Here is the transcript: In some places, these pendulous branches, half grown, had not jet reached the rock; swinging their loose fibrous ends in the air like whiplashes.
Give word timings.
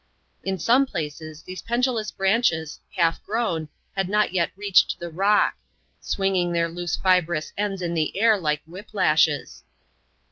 In 0.43 0.57
some 0.57 0.87
places, 0.87 1.43
these 1.43 1.61
pendulous 1.61 2.09
branches, 2.09 2.79
half 2.95 3.23
grown, 3.23 3.69
had 3.95 4.09
not 4.09 4.31
jet 4.31 4.49
reached 4.55 4.97
the 4.99 5.11
rock; 5.11 5.53
swinging 5.99 6.53
their 6.53 6.69
loose 6.69 6.95
fibrous 6.97 7.53
ends 7.55 7.83
in 7.83 7.93
the 7.93 8.19
air 8.19 8.35
like 8.35 8.63
whiplashes. 8.65 9.61